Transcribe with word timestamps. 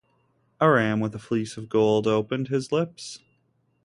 A 0.59 0.67
ram 0.67 0.99
with 0.99 1.13
a 1.13 1.19
fleece 1.19 1.57
of 1.57 1.69
gold 1.69 2.07
opened 2.07 2.47
his 2.47 2.71
lips. 2.71 3.19